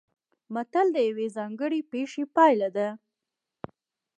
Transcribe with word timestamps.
متل 0.53 0.87
د 0.95 0.97
یوې 1.09 1.27
ځانګړې 1.37 1.79
پېښې 1.91 2.23
پایله 2.35 2.69
ده 2.77 2.87